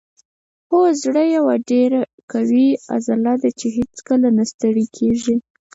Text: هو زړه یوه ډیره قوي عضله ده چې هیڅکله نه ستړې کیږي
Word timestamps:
هو 0.69 0.81
زړه 1.01 1.23
یوه 1.37 1.53
ډیره 1.69 1.99
قوي 2.31 2.69
عضله 2.93 3.33
ده 3.41 3.49
چې 3.59 3.67
هیڅکله 3.77 4.27
نه 4.37 4.43
ستړې 4.51 4.85
کیږي 4.97 5.35